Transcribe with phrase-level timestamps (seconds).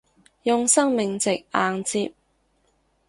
[0.41, 2.11] 用生命值硬接